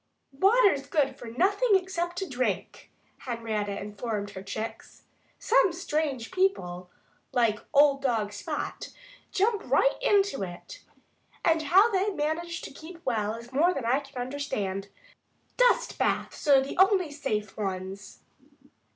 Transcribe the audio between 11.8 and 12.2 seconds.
they